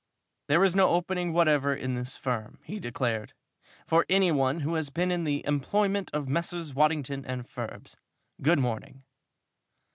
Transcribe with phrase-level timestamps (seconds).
[0.47, 3.33] "There is no opening whatever in this firm," he declared,
[3.85, 6.73] "for any one who has been in the employment of Messrs.
[6.73, 7.97] Waddington & Forbes.
[8.41, 9.03] Good morning!"